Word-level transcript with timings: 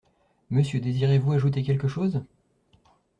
Monsieur, 0.49 0.79
désirez-vous 0.79 1.31
ajouter 1.33 1.61
quelque 1.61 1.87
chose? 1.87 2.23